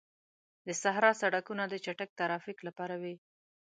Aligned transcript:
د 0.67 0.69
صحرا 0.81 1.11
سړکونه 1.21 1.63
د 1.67 1.73
چټک 1.85 2.09
ترافیک 2.19 2.57
لپاره 2.67 2.95
وي. 3.01 3.15